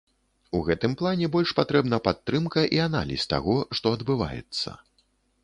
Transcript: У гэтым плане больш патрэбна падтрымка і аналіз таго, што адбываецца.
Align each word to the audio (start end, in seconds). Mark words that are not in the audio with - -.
У 0.59 0.61
гэтым 0.69 0.95
плане 1.01 1.29
больш 1.35 1.51
патрэбна 1.59 1.99
падтрымка 2.07 2.65
і 2.79 2.81
аналіз 2.87 3.27
таго, 3.35 3.59
што 3.83 3.95
адбываецца. 4.01 4.77